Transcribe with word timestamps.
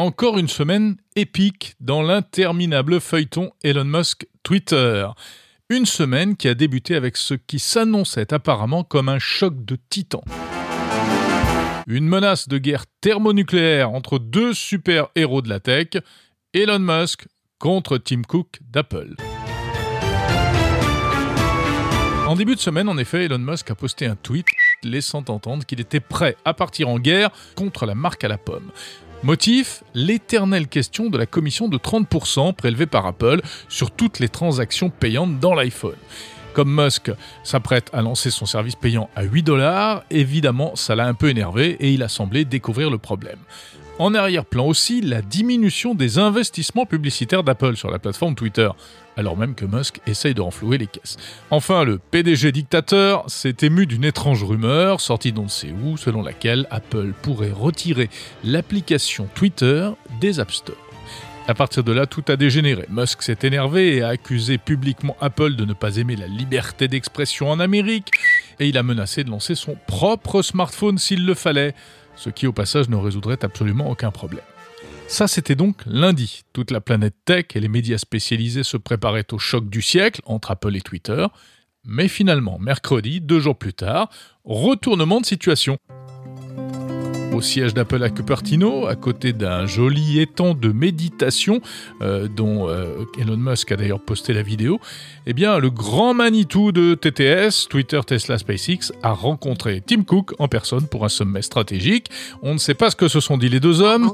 Encore 0.00 0.38
une 0.38 0.48
semaine 0.48 0.96
épique 1.14 1.74
dans 1.78 2.00
l'interminable 2.00 3.02
feuilleton 3.02 3.50
Elon 3.62 3.84
Musk 3.84 4.26
Twitter. 4.42 5.06
Une 5.68 5.84
semaine 5.84 6.38
qui 6.38 6.48
a 6.48 6.54
débuté 6.54 6.94
avec 6.94 7.18
ce 7.18 7.34
qui 7.34 7.58
s'annonçait 7.58 8.32
apparemment 8.32 8.82
comme 8.82 9.10
un 9.10 9.18
choc 9.18 9.62
de 9.62 9.76
titan. 9.90 10.22
Une 11.86 12.08
menace 12.08 12.48
de 12.48 12.56
guerre 12.56 12.86
thermonucléaire 13.02 13.90
entre 13.90 14.18
deux 14.18 14.54
super-héros 14.54 15.42
de 15.42 15.50
la 15.50 15.60
tech, 15.60 15.88
Elon 16.54 16.78
Musk 16.78 17.26
contre 17.58 17.98
Tim 17.98 18.22
Cook 18.22 18.58
d'Apple. 18.62 19.16
En 22.26 22.36
début 22.36 22.54
de 22.54 22.60
semaine, 22.60 22.88
en 22.88 22.96
effet, 22.96 23.26
Elon 23.26 23.38
Musk 23.38 23.70
a 23.70 23.74
posté 23.74 24.06
un 24.06 24.16
tweet 24.16 24.46
laissant 24.82 25.24
entendre 25.28 25.66
qu'il 25.66 25.78
était 25.78 26.00
prêt 26.00 26.36
à 26.46 26.54
partir 26.54 26.88
en 26.88 26.98
guerre 26.98 27.28
contre 27.54 27.84
la 27.84 27.94
marque 27.94 28.24
à 28.24 28.28
la 28.28 28.38
pomme. 28.38 28.70
Motif 29.22 29.84
L'éternelle 29.92 30.66
question 30.66 31.10
de 31.10 31.18
la 31.18 31.26
commission 31.26 31.68
de 31.68 31.76
30% 31.76 32.54
prélevée 32.54 32.86
par 32.86 33.04
Apple 33.04 33.42
sur 33.68 33.90
toutes 33.90 34.18
les 34.18 34.30
transactions 34.30 34.88
payantes 34.88 35.38
dans 35.38 35.54
l'iPhone. 35.54 35.96
Comme 36.54 36.74
Musk 36.74 37.12
s'apprête 37.44 37.90
à 37.92 38.00
lancer 38.00 38.30
son 38.30 38.46
service 38.46 38.76
payant 38.76 39.10
à 39.14 39.22
8 39.22 39.42
dollars, 39.42 40.04
évidemment 40.10 40.74
ça 40.74 40.94
l'a 40.94 41.06
un 41.06 41.12
peu 41.12 41.28
énervé 41.28 41.76
et 41.80 41.92
il 41.92 42.02
a 42.02 42.08
semblé 42.08 42.46
découvrir 42.46 42.88
le 42.88 42.96
problème. 42.96 43.38
En 44.00 44.14
arrière-plan 44.14 44.64
aussi, 44.64 45.02
la 45.02 45.20
diminution 45.20 45.94
des 45.94 46.16
investissements 46.16 46.86
publicitaires 46.86 47.42
d'Apple 47.42 47.76
sur 47.76 47.90
la 47.90 47.98
plateforme 47.98 48.34
Twitter, 48.34 48.70
alors 49.18 49.36
même 49.36 49.54
que 49.54 49.66
Musk 49.66 50.00
essaye 50.06 50.32
de 50.32 50.40
renflouer 50.40 50.78
les 50.78 50.86
caisses. 50.86 51.18
Enfin, 51.50 51.84
le 51.84 51.98
PDG 51.98 52.50
dictateur 52.50 53.28
s'est 53.28 53.56
ému 53.60 53.84
d'une 53.84 54.04
étrange 54.04 54.42
rumeur, 54.42 55.02
sortie 55.02 55.32
d'on 55.32 55.42
ne 55.42 55.48
sait 55.48 55.74
où, 55.84 55.98
selon 55.98 56.22
laquelle 56.22 56.66
Apple 56.70 57.12
pourrait 57.20 57.52
retirer 57.52 58.08
l'application 58.42 59.28
Twitter 59.34 59.90
des 60.18 60.40
App 60.40 60.50
Store. 60.50 60.78
À 61.46 61.52
partir 61.52 61.84
de 61.84 61.92
là, 61.92 62.06
tout 62.06 62.24
a 62.28 62.36
dégénéré. 62.36 62.86
Musk 62.88 63.20
s'est 63.20 63.40
énervé 63.42 63.96
et 63.96 64.02
a 64.02 64.08
accusé 64.08 64.56
publiquement 64.56 65.18
Apple 65.20 65.56
de 65.56 65.66
ne 65.66 65.74
pas 65.74 65.96
aimer 65.98 66.16
la 66.16 66.26
liberté 66.26 66.88
d'expression 66.88 67.50
en 67.50 67.60
Amérique, 67.60 68.12
et 68.60 68.66
il 68.66 68.78
a 68.78 68.82
menacé 68.82 69.24
de 69.24 69.30
lancer 69.30 69.54
son 69.54 69.76
propre 69.86 70.40
smartphone 70.40 70.96
s'il 70.96 71.26
le 71.26 71.34
fallait 71.34 71.74
ce 72.20 72.28
qui 72.28 72.46
au 72.46 72.52
passage 72.52 72.90
ne 72.90 72.96
résoudrait 72.96 73.42
absolument 73.42 73.90
aucun 73.90 74.10
problème. 74.10 74.44
Ça, 75.08 75.26
c'était 75.26 75.54
donc 75.54 75.76
lundi. 75.86 76.42
Toute 76.52 76.70
la 76.70 76.82
planète 76.82 77.14
tech 77.24 77.46
et 77.54 77.60
les 77.60 77.68
médias 77.68 77.96
spécialisés 77.96 78.62
se 78.62 78.76
préparaient 78.76 79.32
au 79.32 79.38
choc 79.38 79.68
du 79.70 79.80
siècle 79.80 80.20
entre 80.26 80.50
Apple 80.50 80.76
et 80.76 80.82
Twitter. 80.82 81.26
Mais 81.84 82.08
finalement, 82.08 82.58
mercredi, 82.58 83.22
deux 83.22 83.40
jours 83.40 83.56
plus 83.56 83.72
tard, 83.72 84.10
retournement 84.44 85.20
de 85.20 85.26
situation 85.26 85.78
au 87.32 87.40
siège 87.40 87.74
d'Apple 87.74 88.02
à 88.02 88.10
Cupertino, 88.10 88.86
à 88.86 88.96
côté 88.96 89.32
d'un 89.32 89.66
joli 89.66 90.20
étang 90.20 90.54
de 90.54 90.72
méditation, 90.72 91.60
euh, 92.02 92.28
dont 92.28 92.68
euh, 92.68 93.04
Elon 93.18 93.36
Musk 93.36 93.72
a 93.72 93.76
d'ailleurs 93.76 94.00
posté 94.00 94.32
la 94.32 94.42
vidéo, 94.42 94.80
eh 95.26 95.32
bien, 95.32 95.58
le 95.58 95.70
grand 95.70 96.14
Manitou 96.14 96.72
de 96.72 96.94
TTS, 96.94 97.68
Twitter, 97.68 98.00
Tesla, 98.06 98.38
SpaceX, 98.38 98.92
a 99.02 99.12
rencontré 99.12 99.82
Tim 99.84 100.02
Cook 100.02 100.34
en 100.38 100.48
personne 100.48 100.86
pour 100.86 101.04
un 101.04 101.08
sommet 101.08 101.42
stratégique. 101.42 102.08
On 102.42 102.54
ne 102.54 102.58
sait 102.58 102.74
pas 102.74 102.90
ce 102.90 102.96
que 102.96 103.08
se 103.08 103.20
sont 103.20 103.38
dit 103.38 103.48
les 103.48 103.60
deux 103.60 103.80
hommes, 103.80 104.12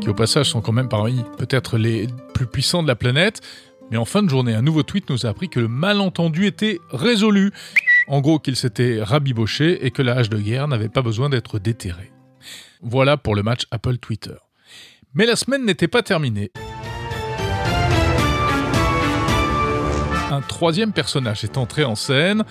qui 0.00 0.08
au 0.08 0.14
passage 0.14 0.50
sont 0.50 0.60
quand 0.60 0.72
même 0.72 0.88
parmi 0.88 1.22
peut-être 1.38 1.78
les 1.78 2.06
plus 2.34 2.46
puissants 2.46 2.82
de 2.82 2.88
la 2.88 2.96
planète. 2.96 3.40
Mais 3.90 3.96
en 3.96 4.04
fin 4.04 4.22
de 4.22 4.28
journée, 4.28 4.54
un 4.54 4.62
nouveau 4.62 4.82
tweet 4.82 5.08
nous 5.08 5.24
a 5.24 5.30
appris 5.30 5.48
que 5.48 5.60
le 5.60 5.68
malentendu 5.68 6.46
était 6.46 6.80
résolu. 6.90 7.52
En 8.10 8.22
gros, 8.22 8.38
qu'il 8.38 8.56
s'était 8.56 9.02
rabiboché 9.02 9.84
et 9.84 9.90
que 9.90 10.00
la 10.00 10.16
hache 10.16 10.30
de 10.30 10.38
guerre 10.38 10.66
n'avait 10.66 10.88
pas 10.88 11.02
besoin 11.02 11.28
d'être 11.28 11.58
déterrée. 11.58 12.10
Voilà 12.80 13.18
pour 13.18 13.34
le 13.34 13.42
match 13.42 13.64
Apple-Twitter. 13.70 14.36
Mais 15.12 15.26
la 15.26 15.36
semaine 15.36 15.66
n'était 15.66 15.88
pas 15.88 16.02
terminée. 16.02 16.50
Un 20.30 20.40
troisième 20.40 20.92
personnage 20.92 21.44
est 21.44 21.58
entré 21.58 21.84
en 21.84 21.96
scène, 21.96 22.44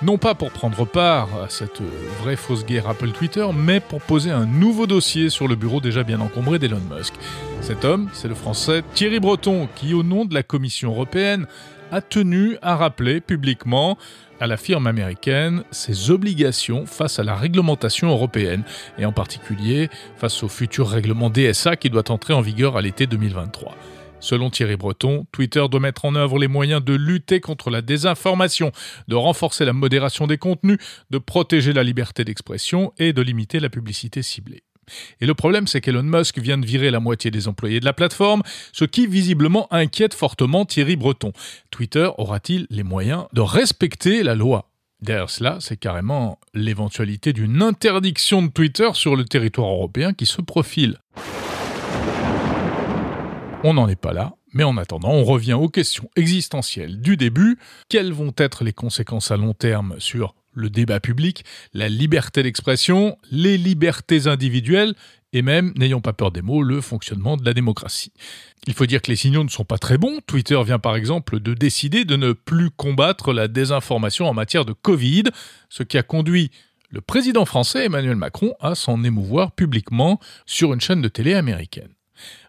non 0.00 0.16
pas 0.16 0.34
pour 0.34 0.50
prendre 0.50 0.86
part 0.86 1.28
à 1.42 1.50
cette 1.50 1.82
vraie 2.22 2.36
fausse 2.36 2.64
guerre 2.64 2.88
Apple-Twitter, 2.88 3.46
mais 3.54 3.80
pour 3.80 4.00
poser 4.00 4.30
un 4.30 4.46
nouveau 4.46 4.86
dossier 4.86 5.28
sur 5.28 5.46
le 5.46 5.56
bureau 5.56 5.82
déjà 5.82 6.04
bien 6.04 6.20
encombré 6.20 6.58
d'Elon 6.58 6.80
Musk. 6.90 7.12
Cet 7.60 7.84
homme, 7.84 8.08
c'est 8.14 8.28
le 8.28 8.34
français 8.34 8.82
Thierry 8.94 9.20
Breton, 9.20 9.68
qui, 9.74 9.92
au 9.92 10.02
nom 10.02 10.24
de 10.24 10.32
la 10.32 10.42
Commission 10.42 10.92
européenne, 10.92 11.46
a 11.90 12.00
tenu 12.00 12.56
à 12.62 12.76
rappeler 12.76 13.20
publiquement 13.20 13.98
à 14.42 14.48
la 14.48 14.56
firme 14.56 14.88
américaine 14.88 15.62
ses 15.70 16.10
obligations 16.10 16.84
face 16.84 17.20
à 17.20 17.22
la 17.22 17.36
réglementation 17.36 18.08
européenne, 18.08 18.64
et 18.98 19.06
en 19.06 19.12
particulier 19.12 19.88
face 20.16 20.42
au 20.42 20.48
futur 20.48 20.88
règlement 20.88 21.30
DSA 21.30 21.76
qui 21.76 21.90
doit 21.90 22.10
entrer 22.10 22.34
en 22.34 22.40
vigueur 22.40 22.76
à 22.76 22.82
l'été 22.82 23.06
2023. 23.06 23.76
Selon 24.18 24.50
Thierry 24.50 24.76
Breton, 24.76 25.26
Twitter 25.30 25.64
doit 25.70 25.78
mettre 25.78 26.06
en 26.06 26.16
œuvre 26.16 26.40
les 26.40 26.48
moyens 26.48 26.84
de 26.84 26.92
lutter 26.92 27.40
contre 27.40 27.70
la 27.70 27.82
désinformation, 27.82 28.72
de 29.06 29.14
renforcer 29.14 29.64
la 29.64 29.72
modération 29.72 30.26
des 30.26 30.38
contenus, 30.38 30.78
de 31.10 31.18
protéger 31.18 31.72
la 31.72 31.84
liberté 31.84 32.24
d'expression 32.24 32.92
et 32.98 33.12
de 33.12 33.22
limiter 33.22 33.60
la 33.60 33.68
publicité 33.68 34.22
ciblée. 34.22 34.64
Et 35.20 35.26
le 35.26 35.34
problème, 35.34 35.66
c'est 35.66 35.80
qu'Elon 35.80 36.02
Musk 36.02 36.38
vient 36.38 36.58
de 36.58 36.66
virer 36.66 36.90
la 36.90 37.00
moitié 37.00 37.30
des 37.30 37.48
employés 37.48 37.80
de 37.80 37.84
la 37.84 37.92
plateforme, 37.92 38.42
ce 38.72 38.84
qui 38.84 39.06
visiblement 39.06 39.72
inquiète 39.72 40.14
fortement 40.14 40.64
Thierry 40.64 40.96
Breton. 40.96 41.32
Twitter 41.70 42.10
aura-t-il 42.18 42.66
les 42.70 42.82
moyens 42.82 43.26
de 43.32 43.40
respecter 43.40 44.22
la 44.22 44.34
loi? 44.34 44.68
Derrière 45.00 45.30
cela, 45.30 45.58
c'est 45.60 45.76
carrément 45.76 46.38
l'éventualité 46.54 47.32
d'une 47.32 47.60
interdiction 47.60 48.42
de 48.42 48.48
Twitter 48.48 48.90
sur 48.94 49.16
le 49.16 49.24
territoire 49.24 49.68
européen 49.68 50.12
qui 50.12 50.26
se 50.26 50.40
profile. 50.40 50.98
On 53.64 53.74
n'en 53.74 53.88
est 53.88 53.96
pas 53.96 54.12
là, 54.12 54.34
mais 54.52 54.64
en 54.64 54.76
attendant, 54.76 55.10
on 55.10 55.24
revient 55.24 55.54
aux 55.54 55.68
questions 55.68 56.08
existentielles 56.16 57.00
du 57.00 57.16
début. 57.16 57.58
Quelles 57.88 58.12
vont 58.12 58.32
être 58.36 58.64
les 58.64 58.72
conséquences 58.72 59.30
à 59.30 59.36
long 59.36 59.54
terme 59.54 59.96
sur 59.98 60.34
le 60.52 60.70
débat 60.70 61.00
public, 61.00 61.44
la 61.74 61.88
liberté 61.88 62.42
d'expression, 62.42 63.16
les 63.30 63.56
libertés 63.56 64.26
individuelles 64.26 64.94
et 65.32 65.42
même, 65.42 65.72
n'ayons 65.76 66.02
pas 66.02 66.12
peur 66.12 66.30
des 66.30 66.42
mots, 66.42 66.62
le 66.62 66.80
fonctionnement 66.80 67.38
de 67.38 67.44
la 67.44 67.54
démocratie. 67.54 68.12
Il 68.66 68.74
faut 68.74 68.84
dire 68.84 69.00
que 69.00 69.10
les 69.10 69.16
signaux 69.16 69.44
ne 69.44 69.48
sont 69.48 69.64
pas 69.64 69.78
très 69.78 69.96
bons. 69.96 70.20
Twitter 70.26 70.60
vient 70.64 70.78
par 70.78 70.94
exemple 70.94 71.40
de 71.40 71.54
décider 71.54 72.04
de 72.04 72.16
ne 72.16 72.32
plus 72.32 72.70
combattre 72.70 73.32
la 73.32 73.48
désinformation 73.48 74.26
en 74.28 74.34
matière 74.34 74.66
de 74.66 74.74
Covid, 74.74 75.24
ce 75.70 75.82
qui 75.82 75.96
a 75.96 76.02
conduit 76.02 76.50
le 76.90 77.00
président 77.00 77.46
français 77.46 77.86
Emmanuel 77.86 78.16
Macron 78.16 78.54
à 78.60 78.74
s'en 78.74 79.02
émouvoir 79.02 79.52
publiquement 79.52 80.20
sur 80.44 80.74
une 80.74 80.80
chaîne 80.80 81.00
de 81.00 81.08
télé 81.08 81.32
américaine. 81.32 81.88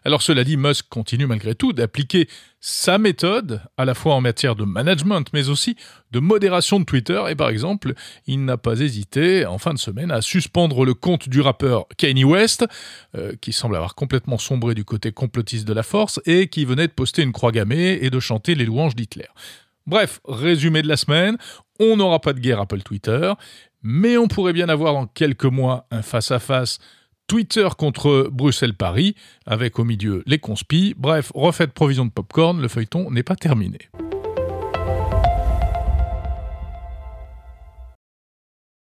Alors 0.04 0.22
cela 0.22 0.44
dit, 0.44 0.56
Musk 0.56 0.88
continue 0.88 1.26
malgré 1.26 1.54
tout 1.54 1.72
d'appliquer 1.72 2.28
sa 2.60 2.98
méthode, 2.98 3.60
à 3.76 3.84
la 3.84 3.94
fois 3.94 4.14
en 4.14 4.20
matière 4.20 4.56
de 4.56 4.64
management, 4.64 5.24
mais 5.32 5.48
aussi 5.48 5.76
de 6.12 6.18
modération 6.18 6.80
de 6.80 6.84
Twitter, 6.84 7.22
et 7.28 7.34
par 7.34 7.48
exemple, 7.48 7.94
il 8.26 8.44
n'a 8.44 8.56
pas 8.56 8.80
hésité, 8.80 9.44
en 9.44 9.58
fin 9.58 9.74
de 9.74 9.78
semaine, 9.78 10.10
à 10.10 10.22
suspendre 10.22 10.84
le 10.84 10.94
compte 10.94 11.28
du 11.28 11.40
rappeur 11.40 11.86
Kanye 11.96 12.24
West, 12.24 12.64
euh, 13.16 13.34
qui 13.40 13.52
semble 13.52 13.76
avoir 13.76 13.94
complètement 13.94 14.38
sombré 14.38 14.74
du 14.74 14.84
côté 14.84 15.12
complotiste 15.12 15.66
de 15.66 15.74
la 15.74 15.82
force, 15.82 16.20
et 16.24 16.48
qui 16.48 16.64
venait 16.64 16.86
de 16.86 16.92
poster 16.92 17.22
une 17.22 17.32
croix 17.32 17.52
gammée 17.52 17.98
et 18.00 18.10
de 18.10 18.20
chanter 18.20 18.54
les 18.54 18.64
louanges 18.64 18.94
d'Hitler. 18.94 19.28
Bref, 19.86 20.20
résumé 20.26 20.80
de 20.80 20.88
la 20.88 20.96
semaine, 20.96 21.36
on 21.78 21.96
n'aura 21.96 22.20
pas 22.20 22.32
de 22.32 22.40
guerre 22.40 22.60
Apple-Twitter, 22.60 23.34
mais 23.82 24.16
on 24.16 24.28
pourrait 24.28 24.54
bien 24.54 24.70
avoir 24.70 24.94
dans 24.94 25.06
quelques 25.06 25.44
mois 25.44 25.86
un 25.90 26.00
face-à-face 26.00 26.08
face 26.22 26.30
à 26.30 26.38
face 26.38 26.78
Twitter 27.26 27.68
contre 27.78 28.28
Bruxelles-Paris, 28.30 29.14
avec 29.46 29.78
au 29.78 29.84
milieu 29.84 30.22
les 30.26 30.38
conspis. 30.38 30.94
Bref, 30.96 31.32
refaites 31.34 31.72
provision 31.72 32.04
de 32.04 32.10
popcorn, 32.10 32.60
le 32.60 32.68
feuilleton 32.68 33.10
n'est 33.10 33.22
pas 33.22 33.36
terminé. 33.36 33.78